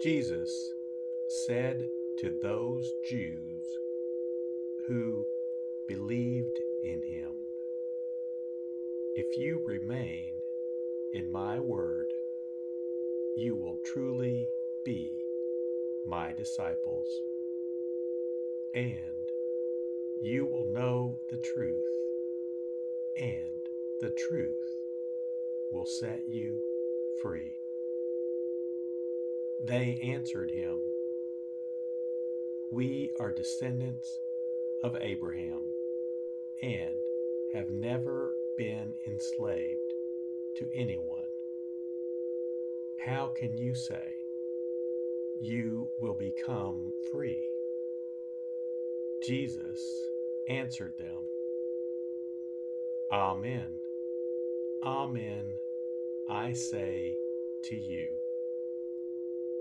[0.00, 0.72] Jesus
[1.26, 3.78] said to those Jews
[4.86, 5.26] who
[5.86, 7.32] believed in him,
[9.14, 10.32] If you remain
[11.12, 12.06] in my word,
[13.36, 14.48] you will truly
[14.84, 15.12] be
[16.06, 17.20] my disciples,
[18.72, 18.94] and
[20.18, 21.84] you will know the truth,
[23.16, 23.68] and
[24.00, 24.78] the truth
[25.70, 26.58] will set you
[27.20, 27.59] free.
[29.62, 30.80] They answered him,
[32.70, 34.20] We are descendants
[34.82, 35.62] of Abraham
[36.62, 36.96] and
[37.52, 39.92] have never been enslaved
[40.56, 41.24] to anyone.
[42.98, 44.14] How can you say
[45.40, 47.48] you will become free?
[49.22, 50.08] Jesus
[50.48, 51.24] answered them,
[53.12, 53.66] Amen.
[54.82, 55.52] Amen,
[56.28, 57.18] I say
[57.64, 58.08] to you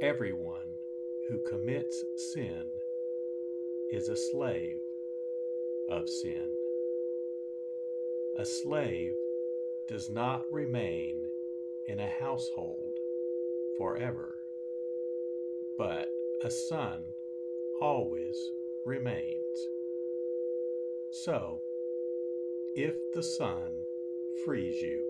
[0.00, 0.74] Everyone
[1.28, 2.64] who commits sin
[3.90, 4.80] is a slave
[5.88, 6.52] of sin.
[8.38, 9.14] A slave
[9.88, 11.22] does not remain
[11.86, 12.98] in a household
[13.78, 14.36] forever,
[15.78, 16.08] but
[16.42, 17.04] a son
[17.80, 18.50] always
[18.84, 19.68] remains.
[21.10, 21.62] So,
[22.74, 23.70] if the Son
[24.44, 25.06] frees you,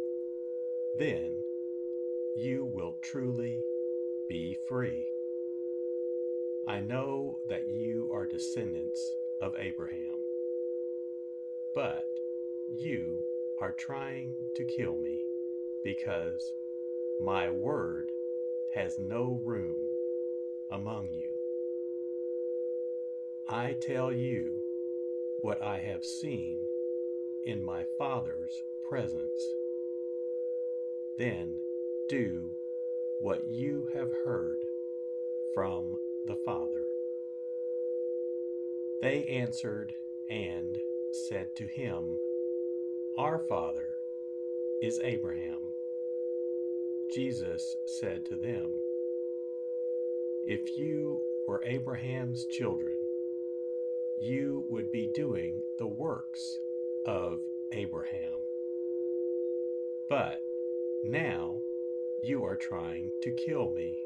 [0.96, 1.42] then
[2.36, 3.64] you will truly
[4.28, 5.06] be free.
[6.67, 10.25] I know that you are descendants of Abraham,
[11.75, 12.08] but
[12.76, 13.19] you
[13.58, 15.25] are trying to kill me
[15.84, 16.52] because
[17.20, 18.11] my word
[18.75, 19.76] has no room
[20.70, 21.31] among you.
[23.49, 24.55] I tell you
[25.40, 26.58] what I have seen
[27.44, 29.55] in my Father's presence.
[31.17, 31.55] Then
[32.08, 32.50] do
[33.18, 34.58] what you have heard
[35.54, 36.84] from the Father.
[39.00, 39.94] They answered
[40.28, 40.78] and
[41.12, 42.18] said to him,
[43.16, 43.94] Our Father
[44.82, 45.58] is Abraham.
[47.14, 48.70] Jesus said to them,
[50.46, 52.96] If you were Abraham's children,
[54.18, 56.58] you would be doing the works
[57.06, 57.40] of
[57.72, 58.32] Abraham.
[60.08, 60.42] But
[61.02, 61.60] now
[62.22, 63.98] you are trying to kill me,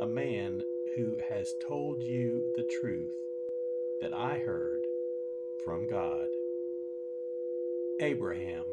[0.00, 0.62] a man
[0.94, 3.14] who has told you the truth
[4.00, 4.86] that I heard
[5.64, 6.28] from God.
[8.00, 8.64] Abraham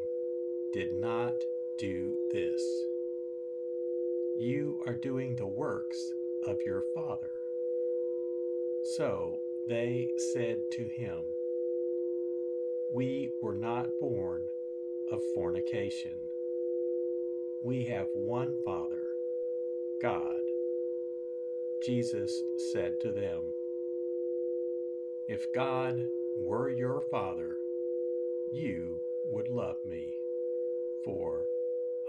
[0.72, 1.44] did not
[1.78, 2.62] do this.
[4.36, 6.12] You are doing the works
[6.46, 7.30] of your father.
[8.82, 11.20] So they said to him,
[12.92, 14.42] We were not born
[15.10, 16.18] of fornication.
[17.64, 19.06] We have one Father,
[20.02, 20.42] God.
[21.82, 22.42] Jesus
[22.74, 23.40] said to them,
[25.28, 25.98] If God
[26.36, 27.56] were your Father,
[28.52, 29.00] you
[29.30, 30.12] would love me,
[31.06, 31.46] for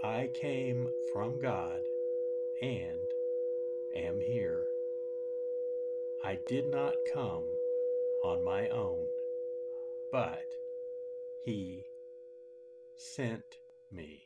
[0.02, 1.80] I came from God
[2.60, 3.00] and
[3.94, 4.66] am here.
[6.22, 7.44] I did not come
[8.22, 9.06] on my own,
[10.12, 10.44] but
[11.46, 11.86] He
[12.94, 13.56] sent
[13.90, 14.25] me.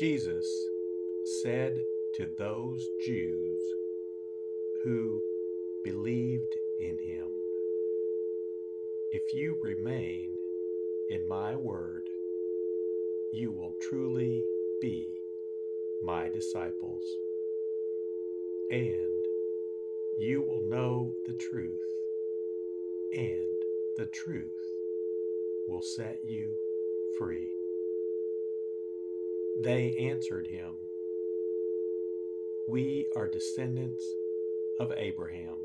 [0.00, 0.50] Jesus
[1.42, 1.76] said
[2.14, 3.60] to those Jews
[4.82, 5.20] who
[5.84, 7.26] believed in him,
[9.12, 10.30] If you remain
[11.10, 12.04] in my word,
[13.34, 14.42] you will truly
[14.80, 15.06] be
[16.02, 17.04] my disciples,
[18.70, 19.22] and
[20.18, 21.78] you will know the truth,
[23.12, 23.52] and
[23.98, 24.48] the truth
[25.68, 26.54] will set you
[27.18, 27.59] free.
[29.62, 30.74] They answered him,
[32.68, 34.04] We are descendants
[34.80, 35.56] of Abraham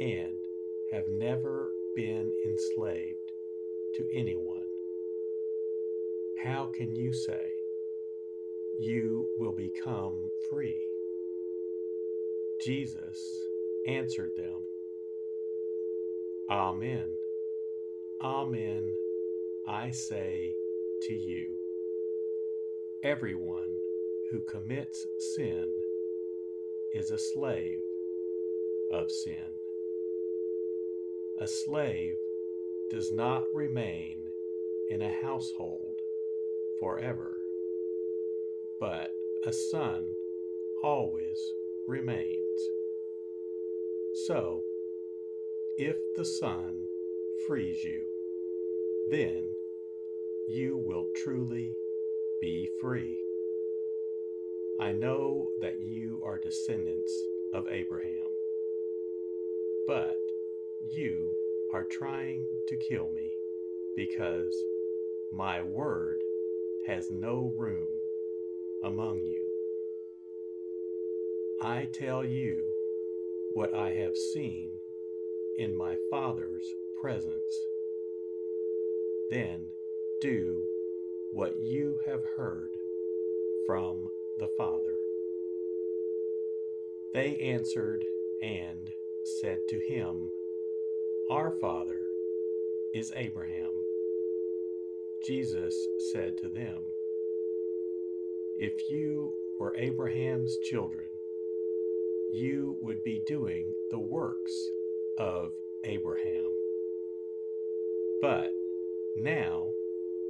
[0.00, 0.36] and
[0.92, 3.32] have never been enslaved
[3.96, 4.64] to anyone.
[6.42, 7.50] How can you say
[8.78, 10.80] you will become free?
[12.64, 13.18] Jesus
[13.88, 14.62] answered them,
[16.50, 17.14] Amen,
[18.22, 18.92] Amen,
[19.66, 20.54] I say
[21.02, 21.56] to you
[23.02, 23.74] Everyone
[24.30, 25.66] who commits sin
[26.94, 27.80] is a slave
[28.92, 29.34] of sin.
[31.40, 32.14] A slave
[32.90, 34.18] does not remain
[34.88, 35.96] in a household
[36.78, 37.38] forever,
[38.78, 39.10] but
[39.46, 40.06] a son
[40.84, 41.38] always
[41.88, 42.60] remains.
[44.26, 44.62] So,
[45.78, 46.84] if the Son
[47.46, 48.04] frees you,
[49.10, 49.48] then
[50.48, 51.72] you will truly
[52.42, 53.16] be free.
[54.80, 57.16] I know that you are descendants
[57.54, 58.26] of Abraham,
[59.86, 60.16] but
[60.90, 61.32] you
[61.72, 63.30] are trying to kill me
[63.94, 64.52] because
[65.32, 66.18] my word
[66.88, 67.86] has no room
[68.84, 69.46] among you.
[71.62, 72.60] I tell you
[73.52, 74.72] what I have seen
[75.58, 76.66] in my Father's
[77.00, 77.54] presence.
[79.30, 79.66] Then
[80.20, 80.64] do
[81.32, 82.68] what you have heard
[83.66, 84.94] from the Father.
[87.14, 88.04] They answered
[88.42, 88.90] and
[89.40, 90.30] said to him,
[91.30, 92.00] Our Father
[92.94, 93.70] is Abraham.
[95.26, 95.74] Jesus
[96.12, 96.82] said to them,
[98.58, 101.06] If you were Abraham's children,
[102.32, 104.52] you would be doing the works
[105.18, 105.52] of
[105.84, 106.50] Abraham.
[108.20, 108.52] But
[109.16, 109.70] now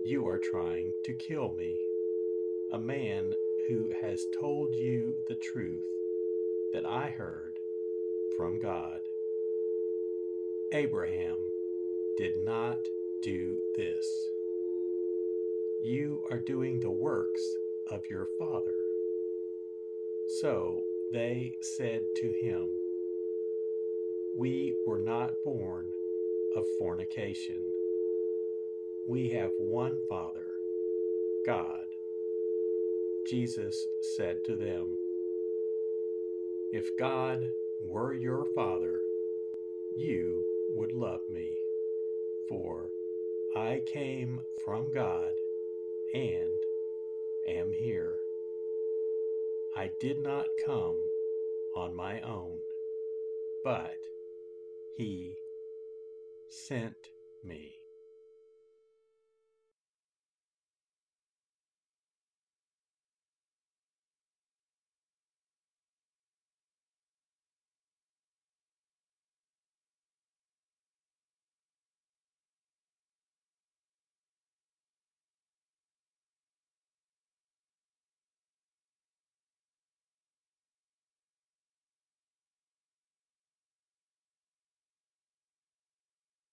[0.04, 1.78] you are trying to kill me,
[2.73, 3.35] a man
[3.68, 5.87] who has told you the truth
[6.73, 7.52] that I heard
[8.37, 9.00] from God.
[10.73, 11.37] Abraham
[12.16, 12.78] did not
[13.23, 14.06] do this.
[15.85, 17.42] You are doing the works
[17.90, 18.75] of your father.
[20.40, 20.82] So
[21.12, 22.71] they said to him,
[24.37, 25.87] We were not born
[26.56, 27.62] of fornication.
[29.09, 30.47] We have one Father,
[31.44, 31.87] God.
[33.28, 33.76] Jesus
[34.16, 34.97] said to them,
[36.73, 37.42] If God
[37.80, 39.00] were your Father,
[39.97, 40.44] you
[40.76, 41.52] would love me,
[42.49, 42.90] for
[43.56, 45.32] I came from God
[46.14, 46.62] and
[47.49, 48.14] am here.
[49.76, 50.97] I did not come
[51.75, 52.59] on my own,
[53.64, 53.97] but
[54.97, 55.37] He
[56.49, 57.11] sent
[57.44, 57.81] me.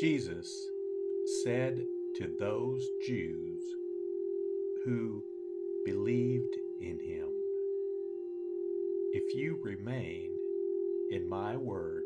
[0.00, 0.70] Jesus
[1.44, 1.86] said
[2.16, 3.62] to those Jews
[4.84, 5.22] who
[5.84, 7.28] believed in him,
[9.12, 10.32] If you remain
[11.12, 12.02] in my word,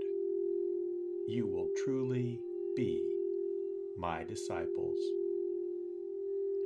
[1.28, 2.38] you will truly
[2.76, 3.02] be
[3.97, 4.99] my disciples,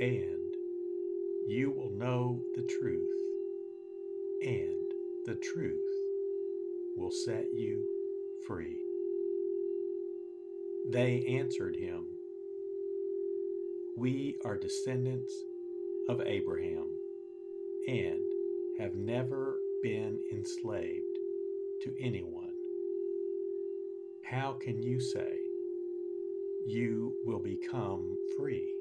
[0.01, 0.53] and
[1.47, 3.11] you will know the truth,
[4.43, 4.91] and
[5.25, 5.79] the truth
[6.97, 7.85] will set you
[8.45, 8.92] free.
[10.89, 12.07] They answered him,
[13.97, 15.33] We are descendants
[16.09, 16.87] of Abraham
[17.87, 18.21] and
[18.79, 21.19] have never been enslaved
[21.83, 22.51] to anyone.
[24.25, 25.37] How can you say
[26.67, 28.75] you will become free?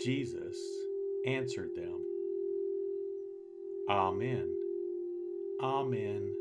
[0.00, 0.58] Jesus
[1.26, 2.00] answered them,
[3.88, 4.52] Amen.
[5.60, 6.34] Amen,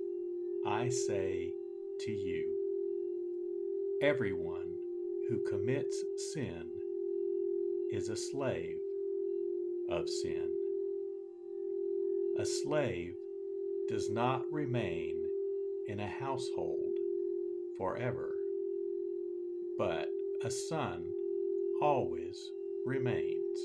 [0.66, 1.54] I say
[2.02, 2.62] to you
[4.04, 4.68] Everyone
[5.30, 6.66] who commits sin
[7.94, 8.76] is a slave
[9.90, 10.52] of sin.
[12.38, 13.14] A slave
[13.88, 15.24] does not remain
[15.88, 16.92] in a household
[17.78, 18.36] forever,
[19.78, 20.10] but
[20.44, 21.06] a son
[21.82, 22.52] always
[22.86, 23.58] remains.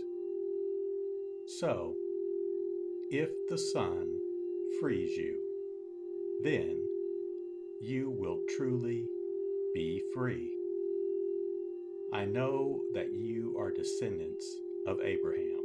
[1.47, 1.97] So,
[3.11, 4.07] if the Son
[4.79, 5.37] frees you,
[6.45, 6.81] then
[7.81, 9.05] you will truly
[9.75, 10.51] be free.
[12.13, 15.61] I know that you are descendants of Abraham,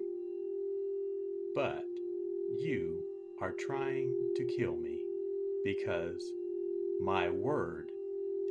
[1.55, 1.85] but
[2.57, 3.03] you
[3.39, 5.01] are trying to kill me
[5.63, 6.33] because
[6.99, 7.89] my word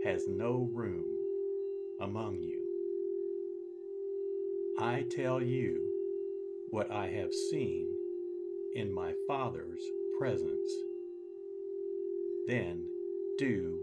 [0.05, 1.05] has no room
[2.01, 2.61] among you.
[4.79, 5.81] I tell you
[6.71, 7.89] what I have seen
[8.75, 9.83] in my Father's
[10.19, 10.73] presence.
[12.47, 12.87] Then
[13.39, 13.81] do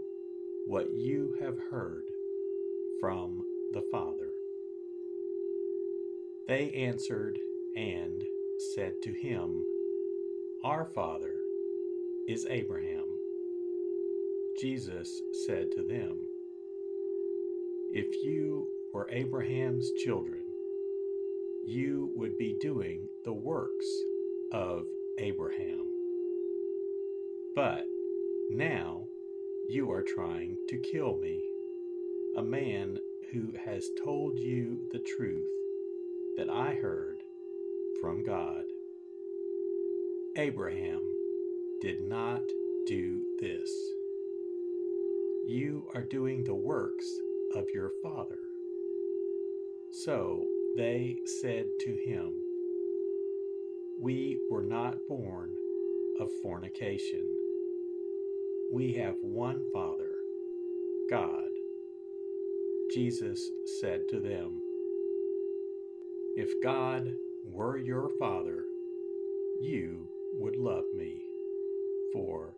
[0.69, 2.03] what you have heard
[3.01, 4.29] from the Father.
[6.47, 7.39] They answered
[7.75, 8.23] and
[8.75, 9.65] said to him,
[10.63, 11.33] Our Father
[12.27, 13.05] is Abraham.
[14.61, 15.09] Jesus
[15.47, 16.19] said to them,
[17.91, 20.43] If you were Abraham's children,
[21.65, 23.87] you would be doing the works
[24.53, 24.83] of
[25.17, 25.87] Abraham.
[27.55, 27.85] But
[28.51, 29.08] now
[29.69, 31.39] you are trying to kill me,
[32.37, 32.97] a man
[33.31, 35.45] who has told you the truth
[36.37, 37.17] that I heard
[38.01, 38.63] from God.
[40.37, 41.01] Abraham
[41.81, 42.41] did not
[42.87, 43.69] do this.
[45.45, 47.05] You are doing the works
[47.53, 48.39] of your father.
[49.91, 50.47] So
[50.77, 52.33] they said to him,
[54.01, 55.51] We were not born
[56.19, 57.38] of fornication.
[58.71, 60.11] We have one Father,
[61.09, 61.49] God.
[62.93, 63.41] Jesus
[63.81, 64.61] said to them,
[66.35, 67.11] If God
[67.45, 68.63] were your Father,
[69.59, 71.19] you would love me,
[72.13, 72.53] for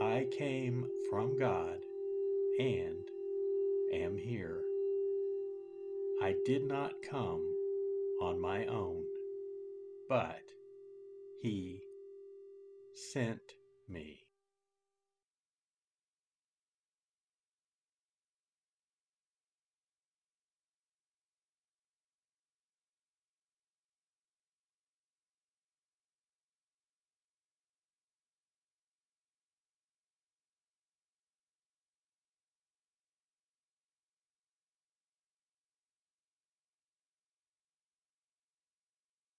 [0.00, 1.78] I came from God
[2.60, 3.08] and
[3.92, 4.62] am here.
[6.22, 7.42] I did not come
[8.22, 9.02] on my own,
[10.08, 10.42] but
[11.42, 11.82] He
[12.94, 13.54] sent
[13.88, 14.29] me.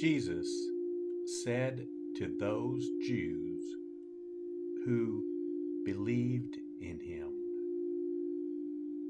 [0.00, 0.48] Jesus
[1.44, 1.86] said
[2.16, 3.62] to those Jews
[4.86, 5.22] who
[5.84, 7.28] believed in him,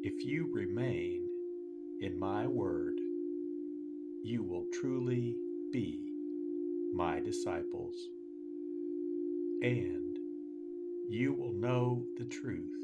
[0.03, 1.29] If you remain
[2.01, 2.95] in my word,
[4.25, 5.37] you will truly
[5.73, 6.11] be
[6.93, 7.95] my disciples,
[9.63, 10.19] and
[11.09, 12.75] you will know the truth,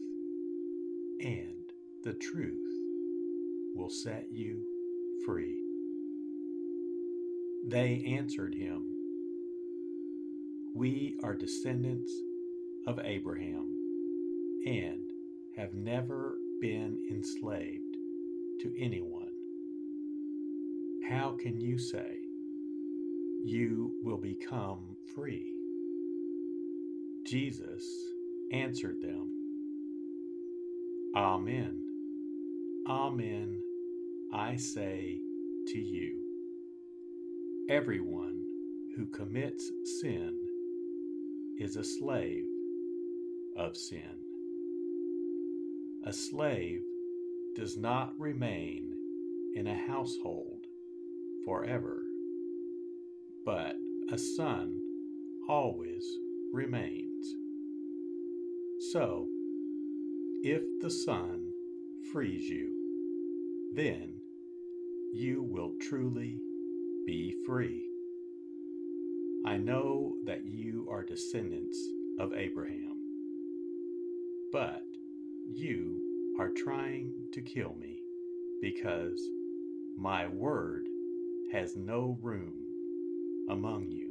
[1.20, 1.72] and
[2.04, 2.72] the truth
[3.74, 4.62] will set you
[5.24, 5.65] free.
[7.68, 8.84] They answered him,
[10.74, 12.12] We are descendants
[12.86, 13.74] of Abraham
[14.66, 15.00] and
[15.56, 17.96] have never been enslaved
[18.60, 19.32] to anyone.
[21.08, 22.18] How can you say
[23.44, 25.52] you will become free?
[27.26, 27.84] Jesus
[28.52, 29.50] answered them,
[31.16, 31.82] Amen.
[32.88, 33.60] Amen,
[34.32, 35.18] I say
[35.68, 36.25] to you
[37.68, 38.44] Everyone
[38.96, 40.38] who commits sin
[41.58, 42.44] is a slave
[43.56, 44.22] of sin.
[46.04, 46.82] A slave
[47.56, 48.94] does not remain
[49.56, 50.66] in a household
[51.44, 52.02] forever,
[53.44, 53.74] but
[54.12, 54.78] a son
[55.48, 56.06] always
[56.52, 57.34] remains.
[58.92, 59.26] So,
[60.44, 61.50] if the Son
[62.12, 64.20] frees you, then
[65.12, 66.38] you will truly
[67.06, 67.84] be free.
[69.46, 71.78] I know that you are descendants
[72.18, 72.96] of Abraham,
[74.52, 74.82] but
[75.48, 76.00] you
[76.40, 78.00] are trying to kill me
[78.60, 79.20] because
[79.96, 80.86] my word
[81.52, 82.54] has no room
[83.48, 84.10] among you.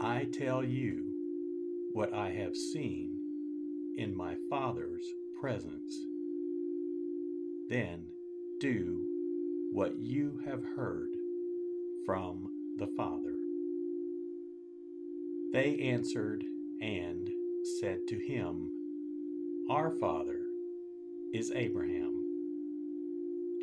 [0.00, 1.12] I tell you
[1.92, 3.18] what I have seen
[3.98, 5.04] in my Father's
[5.42, 5.94] presence.
[7.68, 8.06] Then
[8.60, 9.06] do
[9.72, 11.10] what you have heard
[12.04, 13.36] from the Father.
[15.52, 16.44] They answered
[16.80, 17.28] and
[17.80, 18.70] said to him,
[19.70, 20.40] Our Father
[21.32, 22.24] is Abraham.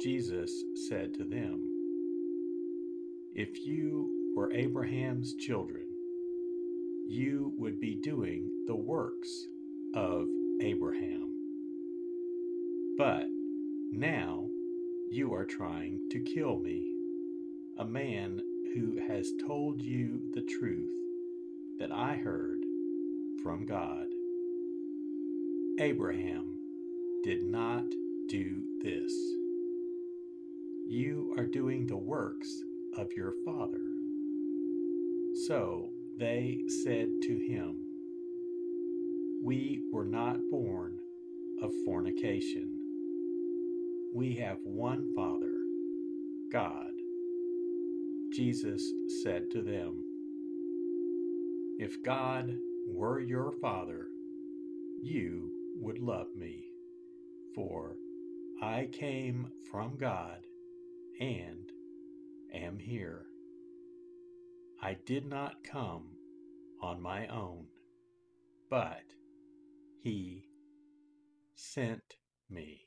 [0.01, 1.61] Jesus said to them,
[3.35, 5.87] If you were Abraham's children,
[7.07, 9.47] you would be doing the works
[9.93, 10.27] of
[10.61, 11.31] Abraham.
[12.97, 13.25] But
[13.91, 14.47] now
[15.09, 16.85] you are trying to kill me,
[17.77, 18.41] a man
[18.73, 20.91] who has told you the truth
[21.79, 22.59] that I heard
[23.41, 24.07] from God.
[25.79, 26.57] Abraham
[27.23, 27.85] did not
[28.27, 29.13] do this.
[30.87, 32.49] You are doing the works
[32.97, 33.81] of your father.
[35.47, 37.77] So they said to him,
[39.43, 40.97] We were not born
[41.61, 42.76] of fornication.
[44.17, 45.53] We have one Father,
[46.51, 46.89] God.
[48.33, 48.81] Jesus
[49.21, 50.03] said to them,
[51.77, 52.51] If God
[52.87, 54.07] were your Father,
[55.03, 56.63] you would love me,
[57.53, 57.95] for
[58.59, 60.39] I came from God
[61.21, 61.69] and
[62.51, 63.27] am here.
[64.81, 66.05] I did not come
[66.81, 67.67] on my own,
[68.67, 69.13] but
[70.01, 70.47] He
[71.53, 72.15] sent
[72.49, 72.86] me.